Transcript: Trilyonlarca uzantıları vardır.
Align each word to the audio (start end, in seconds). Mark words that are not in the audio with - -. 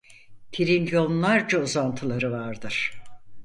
Trilyonlarca 0.51 1.59
uzantıları 1.59 2.31
vardır. 2.31 3.01